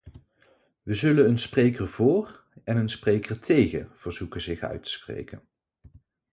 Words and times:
We 0.83 0.93
zullen 0.93 1.27
een 1.29 1.37
spreker 1.37 1.89
voor 1.89 2.41
en 2.63 2.77
een 2.77 2.89
spreker 2.89 3.39
tegen 3.39 3.89
verzoeken 3.95 4.41
zich 4.41 4.59
uit 4.59 4.83
te 4.83 4.89
spreken. 4.89 5.41